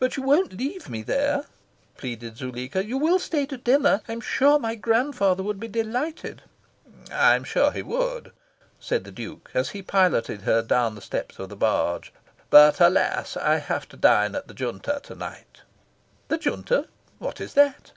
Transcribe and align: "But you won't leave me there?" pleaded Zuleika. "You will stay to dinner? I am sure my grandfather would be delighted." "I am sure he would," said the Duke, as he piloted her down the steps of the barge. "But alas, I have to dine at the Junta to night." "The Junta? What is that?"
"But 0.00 0.16
you 0.16 0.24
won't 0.24 0.52
leave 0.54 0.88
me 0.88 1.02
there?" 1.02 1.44
pleaded 1.96 2.38
Zuleika. 2.38 2.84
"You 2.84 2.98
will 2.98 3.20
stay 3.20 3.46
to 3.46 3.56
dinner? 3.56 4.00
I 4.08 4.14
am 4.14 4.20
sure 4.20 4.58
my 4.58 4.74
grandfather 4.74 5.44
would 5.44 5.60
be 5.60 5.68
delighted." 5.68 6.42
"I 7.08 7.36
am 7.36 7.44
sure 7.44 7.70
he 7.70 7.82
would," 7.82 8.32
said 8.80 9.04
the 9.04 9.12
Duke, 9.12 9.48
as 9.54 9.68
he 9.70 9.80
piloted 9.80 10.42
her 10.42 10.60
down 10.60 10.96
the 10.96 11.00
steps 11.00 11.38
of 11.38 11.50
the 11.50 11.54
barge. 11.56 12.12
"But 12.50 12.80
alas, 12.80 13.36
I 13.36 13.58
have 13.58 13.88
to 13.90 13.96
dine 13.96 14.34
at 14.34 14.48
the 14.48 14.54
Junta 14.54 14.98
to 15.04 15.14
night." 15.14 15.60
"The 16.26 16.38
Junta? 16.38 16.88
What 17.20 17.40
is 17.40 17.54
that?" 17.54 17.92